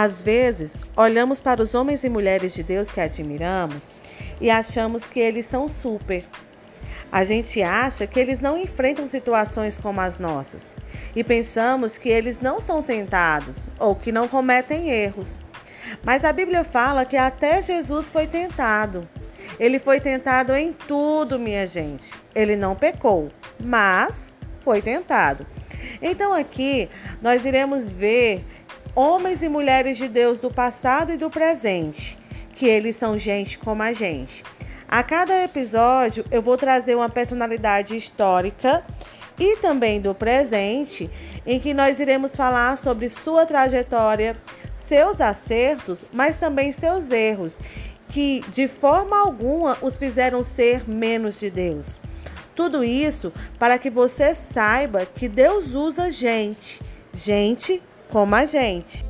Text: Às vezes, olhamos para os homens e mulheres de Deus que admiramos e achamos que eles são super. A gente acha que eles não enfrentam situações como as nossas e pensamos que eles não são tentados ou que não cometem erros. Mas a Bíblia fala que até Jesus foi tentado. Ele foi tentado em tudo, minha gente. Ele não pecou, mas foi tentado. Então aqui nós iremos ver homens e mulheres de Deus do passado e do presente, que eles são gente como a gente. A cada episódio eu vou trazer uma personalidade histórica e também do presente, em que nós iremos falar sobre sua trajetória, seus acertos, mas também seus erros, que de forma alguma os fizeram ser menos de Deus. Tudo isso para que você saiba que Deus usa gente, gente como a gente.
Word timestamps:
Às 0.00 0.22
vezes, 0.22 0.80
olhamos 0.96 1.40
para 1.40 1.60
os 1.60 1.74
homens 1.74 2.04
e 2.04 2.08
mulheres 2.08 2.54
de 2.54 2.62
Deus 2.62 2.92
que 2.92 3.00
admiramos 3.00 3.90
e 4.40 4.48
achamos 4.48 5.08
que 5.08 5.18
eles 5.18 5.44
são 5.44 5.68
super. 5.68 6.24
A 7.10 7.24
gente 7.24 7.60
acha 7.64 8.06
que 8.06 8.20
eles 8.20 8.38
não 8.38 8.56
enfrentam 8.56 9.08
situações 9.08 9.76
como 9.76 10.00
as 10.00 10.16
nossas 10.16 10.68
e 11.16 11.24
pensamos 11.24 11.98
que 11.98 12.08
eles 12.08 12.38
não 12.38 12.60
são 12.60 12.80
tentados 12.80 13.68
ou 13.76 13.96
que 13.96 14.12
não 14.12 14.28
cometem 14.28 14.88
erros. 14.88 15.36
Mas 16.04 16.24
a 16.24 16.32
Bíblia 16.32 16.62
fala 16.62 17.04
que 17.04 17.16
até 17.16 17.60
Jesus 17.60 18.08
foi 18.08 18.28
tentado. 18.28 19.08
Ele 19.58 19.80
foi 19.80 19.98
tentado 19.98 20.54
em 20.54 20.72
tudo, 20.72 21.40
minha 21.40 21.66
gente. 21.66 22.14
Ele 22.36 22.54
não 22.54 22.76
pecou, 22.76 23.30
mas 23.58 24.38
foi 24.60 24.80
tentado. 24.80 25.44
Então 26.00 26.32
aqui 26.32 26.88
nós 27.20 27.44
iremos 27.44 27.90
ver 27.90 28.44
homens 28.98 29.44
e 29.44 29.48
mulheres 29.48 29.96
de 29.96 30.08
Deus 30.08 30.40
do 30.40 30.50
passado 30.50 31.12
e 31.12 31.16
do 31.16 31.30
presente, 31.30 32.18
que 32.56 32.66
eles 32.66 32.96
são 32.96 33.16
gente 33.16 33.56
como 33.56 33.80
a 33.80 33.92
gente. 33.92 34.42
A 34.88 35.04
cada 35.04 35.44
episódio 35.44 36.24
eu 36.32 36.42
vou 36.42 36.56
trazer 36.56 36.96
uma 36.96 37.08
personalidade 37.08 37.96
histórica 37.96 38.84
e 39.38 39.56
também 39.58 40.00
do 40.00 40.16
presente, 40.16 41.08
em 41.46 41.60
que 41.60 41.72
nós 41.72 42.00
iremos 42.00 42.34
falar 42.34 42.76
sobre 42.76 43.08
sua 43.08 43.46
trajetória, 43.46 44.36
seus 44.74 45.20
acertos, 45.20 46.02
mas 46.12 46.36
também 46.36 46.72
seus 46.72 47.08
erros, 47.12 47.60
que 48.08 48.44
de 48.48 48.66
forma 48.66 49.16
alguma 49.16 49.78
os 49.80 49.96
fizeram 49.96 50.42
ser 50.42 50.90
menos 50.90 51.38
de 51.38 51.50
Deus. 51.50 52.00
Tudo 52.52 52.82
isso 52.82 53.32
para 53.60 53.78
que 53.78 53.90
você 53.90 54.34
saiba 54.34 55.06
que 55.06 55.28
Deus 55.28 55.76
usa 55.76 56.10
gente, 56.10 56.82
gente 57.12 57.80
como 58.10 58.34
a 58.34 58.44
gente. 58.44 59.07